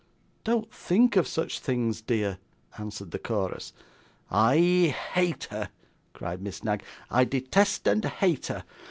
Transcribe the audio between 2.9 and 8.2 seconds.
the chorus. 'I hate her,' cried Miss Knag; 'I detest and